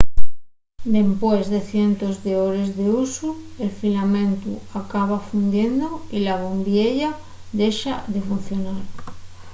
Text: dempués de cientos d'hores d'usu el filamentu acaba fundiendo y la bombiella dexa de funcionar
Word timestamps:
dempués 0.95 1.43
de 1.53 1.59
cientos 1.71 2.15
d'hores 2.23 2.69
d'usu 2.77 3.29
el 3.63 3.71
filamentu 3.81 4.51
acaba 4.81 5.25
fundiendo 5.29 5.87
y 6.15 6.17
la 6.27 6.35
bombiella 6.43 7.11
dexa 7.59 7.93
de 8.13 8.19
funcionar 8.29 8.81